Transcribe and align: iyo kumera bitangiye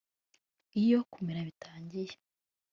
iyo 0.81 0.99
kumera 1.11 1.41
bitangiye 1.47 2.13